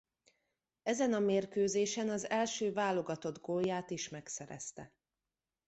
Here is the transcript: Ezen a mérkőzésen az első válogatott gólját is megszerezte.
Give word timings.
Ezen 0.83 1.13
a 1.13 1.19
mérkőzésen 1.19 2.09
az 2.09 2.29
első 2.29 2.73
válogatott 2.73 3.41
gólját 3.41 3.89
is 3.89 4.09
megszerezte. 4.09 4.93